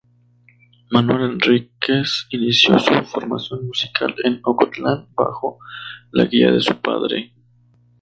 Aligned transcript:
Manuel 0.89 1.33
Enríquez 1.33 2.25
inició 2.31 2.79
su 2.79 2.91
formación 3.03 3.67
musical 3.67 4.15
en 4.23 4.41
Ocotlán, 4.43 5.09
bajo 5.13 5.59
la 6.11 6.25
guía 6.25 6.51
de 6.51 6.59
su 6.59 6.75
padre. 6.81 7.31